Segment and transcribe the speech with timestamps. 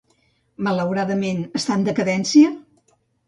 [0.67, 2.51] Malauradament, està en decadència?